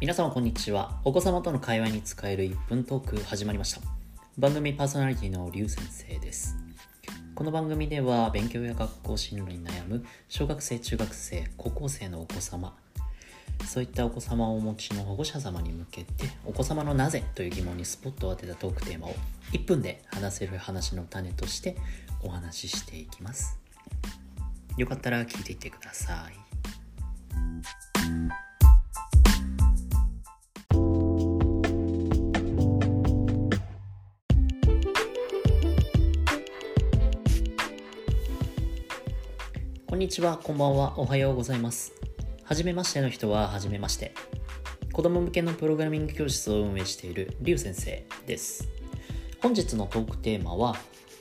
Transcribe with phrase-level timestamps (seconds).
[0.00, 0.98] 皆様こんにちは。
[1.04, 3.82] お子様との会話に使える1分トーク始まりました。
[4.38, 6.56] 番組パーソナリティのりゅう先生です。
[7.34, 12.74] この番組では勉強や学校進路に悩む小学生中学生高校生のお子様
[13.66, 19.14] そういったお子様をお持ちの保護者様に向けてお子様のなぜという疑問にスポットを当てたトークテーマを
[19.52, 21.76] 1分で話せる話の種として
[22.22, 23.58] お話ししていきます。
[24.78, 26.39] よかったら聞いていってください。
[40.00, 41.92] んにちは、こんばんは、おはようございます。
[42.44, 44.14] はじめましての人は、はじめまして。
[44.94, 48.66] 子供向けのプログラミング教室を運営しているりゅう先生です。
[49.42, 50.74] 本日のトークテーマは、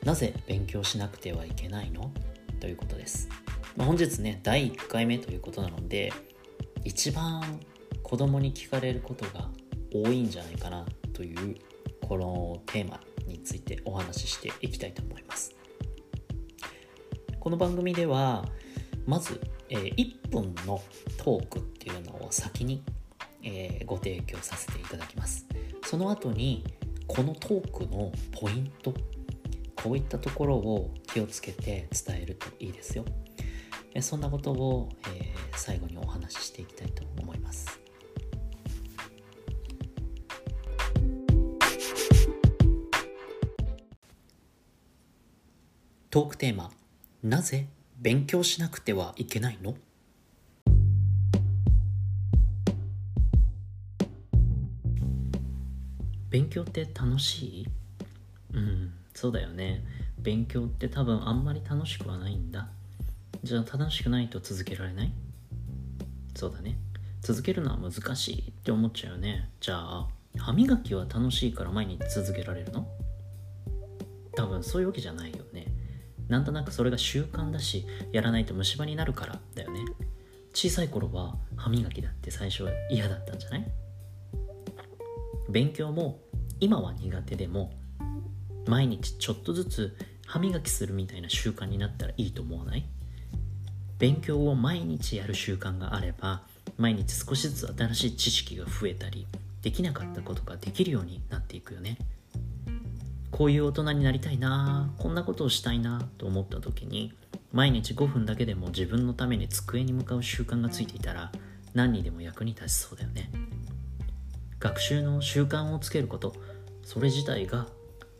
[0.06, 2.14] なぜ勉強しなくてはいけないの？
[2.62, 3.28] ということです。
[3.76, 6.14] まあ、本日ね、第1回目ということなので、
[6.86, 7.59] 一番
[8.02, 9.50] 子供に聞かれることが
[9.94, 11.58] 多いんじゃないかなという
[12.08, 15.53] このテーマについてお話ししていきたいと思います。
[17.42, 18.46] この番組では
[19.10, 20.80] まず、えー1分の
[21.18, 22.84] トークっていうのを先に、
[23.42, 25.48] えーご提供させていただきます。
[25.84, 26.64] その後に
[27.08, 28.94] このトークのポイント
[29.76, 33.06] こういったところを気をつけて伝えるといいですよ。
[34.00, 37.80] そんなことを、えー最後にお話ししていきたいと思います。
[46.12, 46.70] トークテーマ
[47.24, 47.68] なぜ
[48.02, 49.75] 勉強しなくてはいけないの？
[56.30, 57.67] 勉強って楽しい？
[58.53, 59.83] うんそうだよね。
[60.17, 62.69] 勉強って多分あんまり楽しくはないんだ。
[63.44, 65.12] じゃあ楽しくないと続けられない？
[66.35, 66.78] そうだね。
[67.19, 69.50] 続けるのは難しいって思っちゃうよね。
[69.59, 70.07] じゃあ
[70.38, 72.88] 歯磨きは楽しいから毎日続けられるの？
[74.38, 75.40] 多分そういうわけじゃないよ。
[76.29, 79.81] なんとなくそれが習慣だしやらないと虫歯になるからだよね。
[80.53, 83.72] 小さい頃は歯磨きだって最初は嫌だったんじゃない？
[85.50, 86.19] 勉強も
[86.59, 87.72] 今は苦手でも
[88.68, 92.85] 毎日ちょっとずつ歯磨きするみたいな習慣になったらいいと思わない？
[93.97, 96.44] 勉強を毎日やる習慣があれば
[96.78, 99.28] 毎日少しずつ新しい知識が増えたり
[99.62, 101.97] できなかったことができるようになっていくよね。
[103.39, 107.13] こういう大人になりたいなこんなことをしたいなと思った時に
[107.53, 111.31] 毎日5分だけでも自分のために机に向かう習慣がついていたら
[111.73, 113.31] 何にでも役に立ちそうだよね。
[114.59, 116.35] 学習の習慣をつけること
[116.83, 117.67] それ自体が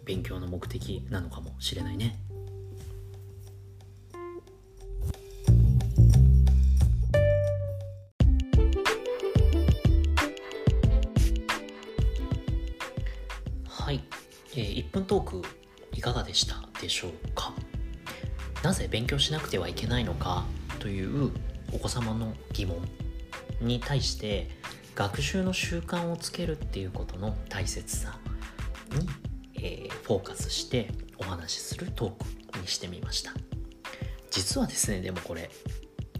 [0.06, 2.18] 勉強の目的なのかもしれないね。
[13.68, 14.01] はい、
[14.56, 15.42] えー1分トーク
[15.94, 17.54] いかがでしたでしょうか？
[18.64, 20.46] なぜ勉強しなくてはいけないのか？
[20.80, 21.32] という
[21.74, 22.78] お子様の疑問
[23.62, 24.50] に対して
[24.96, 28.20] 学習の習慣をつけるっていうことの大切さ
[28.94, 29.08] に、
[29.56, 30.90] えーフォーカスして
[31.20, 33.31] お話しするトークにしてみました。
[34.31, 35.50] 実はですねでもこれ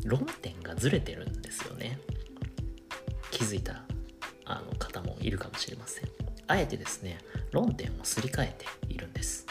[0.04, 1.98] 論点がずれてるんですよね。
[3.32, 3.84] 気づいた
[4.46, 6.09] あの方もいるかもしれません。
[6.50, 7.20] あえてですね
[7.52, 9.46] 論点をすり替えているんです。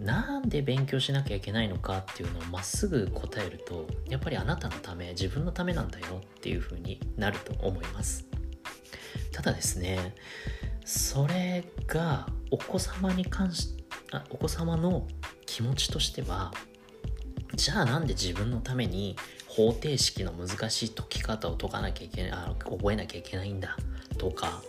[0.00, 8.26] なんで勉強しなきゃいけないのかっていうのをまっすぐ答えるとやっぱりあなたのため自分のためなんだよっていう風になると思います。
[9.32, 10.14] ただですね
[10.84, 13.74] それがお子様に関し
[14.12, 15.06] あお子様の
[15.46, 16.52] 気持ちとしては
[17.54, 19.16] じゃあなんで自分のために
[19.48, 23.76] 方程式の難しい解き方を解かなきゃいけないあ覚えなきゃいけないんだ
[24.18, 24.62] とか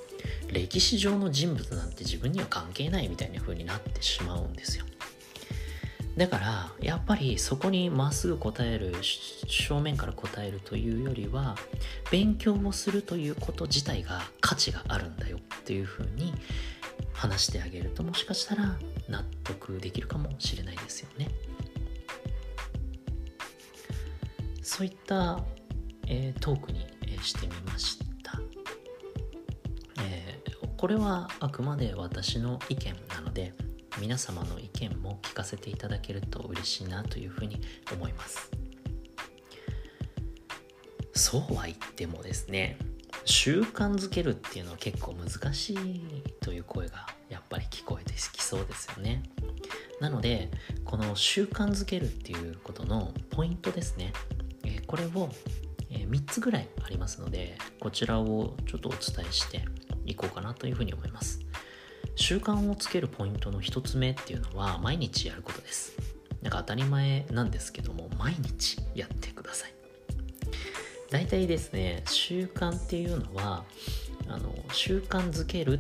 [0.52, 4.86] 歴史上の人物なんて自分には関係ないみたいな風になってしまうんですよ。
[6.18, 8.95] だからやっぱりそこにまっすぐ答える
[9.48, 11.57] 正面から答えるというよりは
[12.10, 16.33] 勉強をするということ自体が価値があるんだよっていう風に
[17.12, 18.77] 話してあげるともしかしたら
[19.10, 21.30] 納得できるかもしれないですよね。
[24.62, 25.44] そういった、
[26.07, 26.88] えートークに、
[27.22, 28.05] してみました、
[30.86, 33.54] これはあくまで私の意見なので
[34.00, 37.60] 皆様の意見も聞かせていただけると嬉しいなというふうに
[37.92, 38.52] 思います。
[41.14, 42.78] そうは言ってもですね
[43.24, 49.24] 習慣づけるっていうのは結構難しいという声がやっぱり聞こえてきそうですよね。
[50.00, 50.52] なので
[50.84, 54.14] この習慣づけるっていうことのポイントですね、
[54.86, 55.32] これを、
[55.90, 59.66] 3つぐらいありますのでこちらをちょっとお伝えして
[60.06, 61.40] いこうかなというふうに思います。
[62.16, 65.94] 習慣をつけるポイントの1つ目っていうのは毎日やることです。
[66.42, 69.74] なんか当たり前なんですけども毎日やってください。
[71.10, 73.63] 大体ですね習慣っていうのは
[74.28, 75.78] あの習慣づけるっ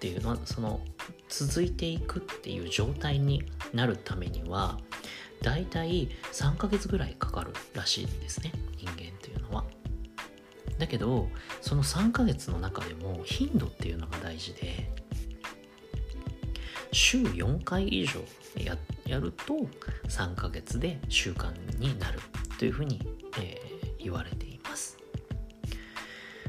[0.00, 0.80] ていうのはその
[1.28, 3.42] 続いていくっていう状態に
[3.72, 4.78] なるためには
[5.42, 9.01] 大体3ヶ月ぐらいかかるらしいんですね人間
[10.82, 11.28] だけど
[11.60, 14.90] その3ヶ月の中でも頻度っていうのが大事で
[16.90, 18.20] 週4回以上
[18.56, 18.76] や
[19.06, 19.54] やると
[20.08, 22.18] 3ヶ月で習慣になる
[22.58, 23.00] というふうに、
[23.40, 24.98] えー、言われています。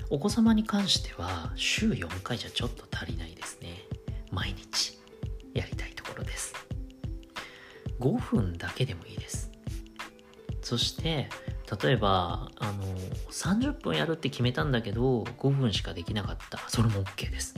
[0.10, 3.84] お子様に関しては週4回じゃちょっと足りないですね。
[4.32, 5.00] 毎日
[5.54, 6.54] やりたいところです。
[8.00, 9.52] 5分だけでもいいです。
[10.62, 11.30] そして
[11.82, 12.84] 例えばあの
[13.32, 16.60] 30分やるって決めたんだけど5分しかできなかった。
[16.70, 17.56] それも OK です。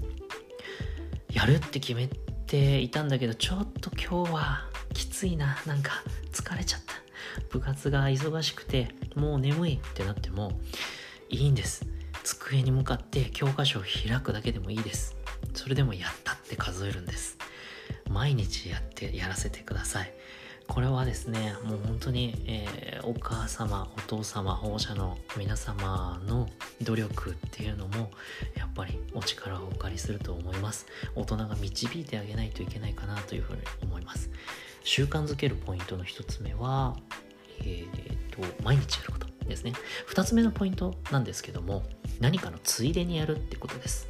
[1.32, 2.08] やるって決め
[2.48, 5.58] ていたんだけどちょっと今日はきついな。
[5.66, 6.94] なんか疲れちゃった。
[7.50, 10.60] 部活が忙しくてもう眠いってなっても
[11.30, 11.86] いいんです。
[12.24, 15.16] 机に向かって教科書を開くだけでもいいです。
[15.54, 17.38] それでもやったって数えるんです。
[18.10, 20.14] 毎日やってやらせてください。
[20.68, 26.50] これはですねもう本当に、えー、お母様お父様保護者の皆様の
[26.82, 28.12] 努力っていうのも
[28.56, 30.88] やっぱりお力をお借りすると思います。
[31.16, 34.30] 大人が導いてあげないといけないかなというふうに思います。
[34.84, 36.96] 習慣づけるポイントの1つ目は
[37.60, 39.74] えーと、と毎日やることですね。
[40.10, 41.84] 2つ目のポイントなんですけども
[42.20, 44.08] 何かのついでにやるってことです。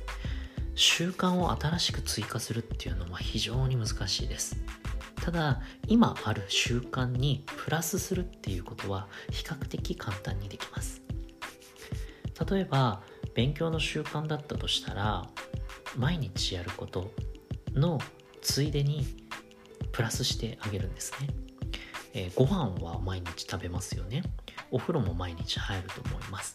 [0.76, 4.58] 習慣を新しく追加するっていうのは非常に難しいです。
[5.26, 11.02] ただ今ある習慣にプラスするっていうことは比較的簡単にできます。
[12.48, 13.02] 例えば
[13.34, 15.28] 勉強の習慣だったとしたら
[15.98, 17.12] 毎日やること
[17.74, 17.98] の
[18.44, 19.04] ついでに
[19.92, 21.30] プラスしてあげるんですね、
[22.14, 24.22] えー、ご飯は毎日食べますよね。
[24.70, 26.54] お風呂も毎日入ると思います。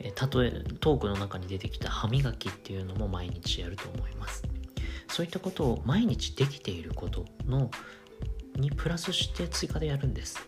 [0.00, 4.47] え例えトークの中に出てきた歯磨きっていうのも毎日やると思います。
[5.18, 7.72] そういったことを毎日できていることの
[8.54, 10.38] にプラスして追加でやるんです。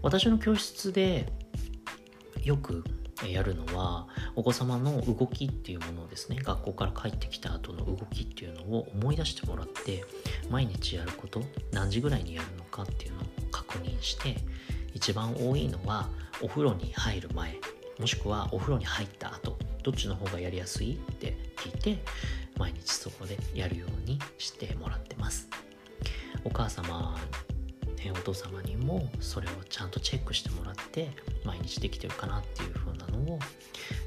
[0.00, 1.26] 私の教室で
[2.40, 2.84] よく
[3.28, 4.06] やるのは
[4.36, 10.04] お子様の動きっていうものをですね学校から帰ってきた後の動きっていうのを思い出してもらって
[10.50, 11.42] 毎日やること
[11.72, 14.36] 何時ぐらいにやるのかっていうのを確認して
[14.94, 16.08] 一番多いのは
[16.40, 17.56] お風呂に入る前
[17.98, 22.02] もしくはお風呂に入った後どっちの方がやりやすいって聞いて
[22.58, 25.48] 毎日そこでやるようにしてもらってます。
[26.44, 27.16] お母様
[28.12, 31.10] お父様にもそれをちゃんとチェックしてもらって
[31.44, 33.38] 毎日できてるかなっていう風なのを、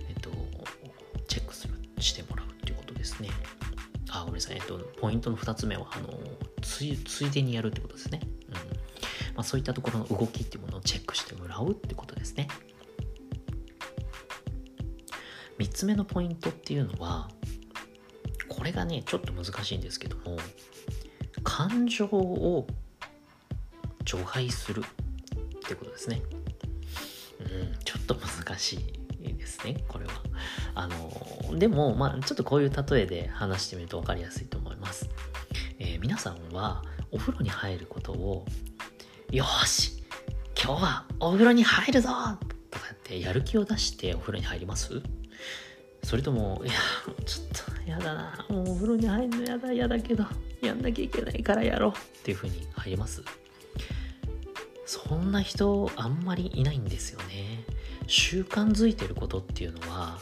[0.08, 0.30] えっと、
[1.28, 3.30] チェックするしてもらうっていうことですね。
[4.12, 6.10] あごめんなさい、えっと、ポイントの2つ目はあの
[6.62, 8.54] ついついでにやるってことですね、うん。
[8.54, 8.62] ま
[9.38, 12.48] あ、そういったところの動きっていうものをチェックしてもらうってことですね。
[15.60, 17.30] 3つ目のポイントっていうのは
[18.60, 20.38] これがねちょっと難しいんですけども
[21.44, 22.68] 感情を
[24.04, 26.22] 除外するってことですね。
[27.40, 28.74] うんちょっと難し
[29.22, 30.12] いですねこれは。
[30.76, 35.10] あのでもまあちょっとこういう例えで話してみると分かりやすいと思います、
[35.80, 38.46] えー、皆さんはお風呂に入ることを
[39.32, 40.04] よし
[40.62, 42.10] 今日はお風呂に入るぞ
[42.70, 45.02] とかってやる気を出してお風呂に入ります？
[46.02, 46.74] それとも、いや、
[47.26, 50.26] ちょっとやだな、もうお風呂に入るのやだ、やだけど、
[50.62, 51.92] やんなきゃいけないからやろう。
[51.92, 51.94] っ
[52.24, 53.24] ていう風に入ります。
[54.86, 57.64] そんな人あんまりいないんですよね。
[58.08, 60.20] 習慣づいてることっていうのは、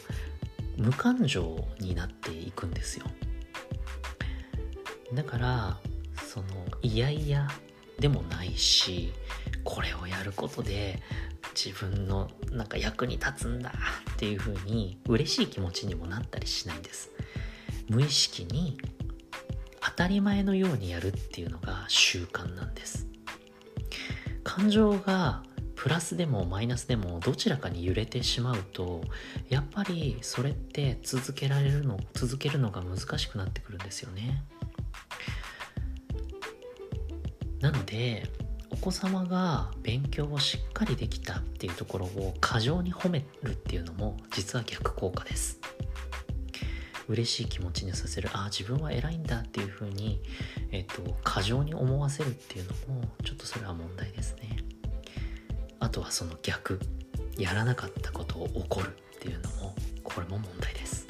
[0.77, 3.05] 無感情になっていくんですよ。
[5.13, 5.77] だから、
[6.25, 6.47] その、
[6.81, 7.47] いやいや
[7.99, 9.13] でもないし、
[9.63, 11.01] これをやることで
[11.55, 13.73] 自分のなんか役に立つんだ
[14.13, 17.11] っていう風に嬉しい気持ちにもなったりしないんです。
[17.89, 18.77] 無意識に
[19.81, 23.07] 当たり前のようにやるっていうのが習慣なんです。
[24.43, 25.43] 感情が
[25.75, 29.01] プラスでもマイナスでもどちらかに揺れてしまうと
[29.49, 34.43] やっぱりそれって続けられるの続けるのが難しくなってくるんですよね。
[37.61, 38.27] なので
[38.69, 45.59] お子様が勉強をしっかりできたっていうところを過剰に褒めるっていうのも実は逆効果です。
[47.07, 48.29] 嬉しい気持ちにさせる。
[48.33, 50.21] ああ自分は偉いんだっていうふうに、
[50.71, 54.57] えっと、過剰に思わせるっていうのもちょっとそれは問題ですね。
[55.79, 56.79] あとはその逆。
[57.37, 61.05] やらなかったことを怒るっていうのもこれも問題です。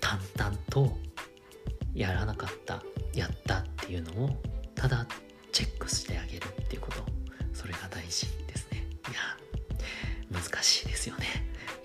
[0.00, 0.98] 淡々と
[1.94, 2.82] やらなかった
[3.14, 4.30] やったっていうのを
[4.74, 5.06] ただ
[5.52, 7.04] チェックしてあげるっていうこと。
[7.52, 8.86] それが大事ですね。
[9.08, 11.26] いや難しいですよね。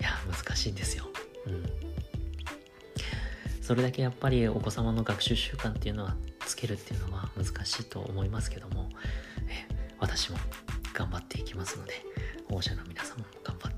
[0.00, 1.06] いや難しいんですよ。
[1.46, 1.75] うん。
[3.66, 6.14] それだけやっぱりお子様の学習習慣っていうのは
[6.46, 8.90] つけるっていうのは難しいと思いますけども
[9.48, 9.66] え
[9.98, 10.38] 私も
[10.94, 11.94] 頑張っていきますので
[12.48, 13.75] 保護者の皆様も頑張って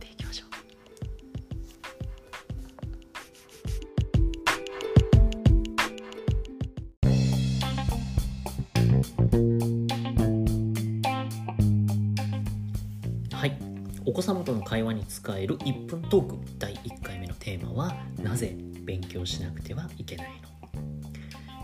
[14.19, 20.83] 子様との会話に使える1分トーク第1回目のテーマはなぜ勉強しなくてはいけないの？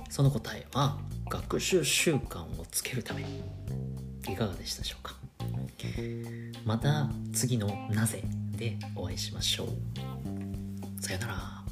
[0.09, 0.97] その答えは
[1.29, 3.25] 学習習慣をつけるため。
[4.29, 5.17] いかがでしたでしょうか？
[6.65, 8.23] また次の「なぜ」
[8.57, 11.03] でお会いしましょう。
[11.03, 11.64] さよなら。